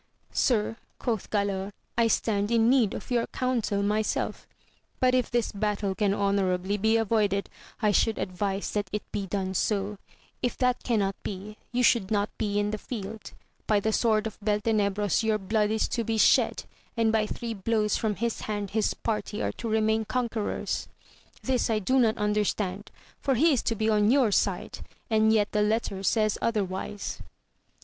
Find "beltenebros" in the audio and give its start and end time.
14.39-15.21